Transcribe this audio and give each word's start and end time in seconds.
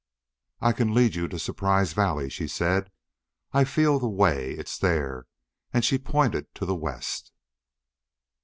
"I 0.61 0.71
can 0.71 0.95
lead 0.95 1.13
you 1.13 1.27
to 1.27 1.37
Surprise 1.37 1.93
Valley," 1.93 2.27
she 2.27 2.47
said. 2.47 2.89
"I 3.53 3.63
feel 3.63 3.99
the 3.99 4.09
way. 4.09 4.53
It's 4.53 4.79
there!" 4.79 5.27
And 5.73 5.85
she 5.85 5.99
pointed 5.99 6.55
to 6.55 6.65
the 6.65 6.73
west. 6.73 7.31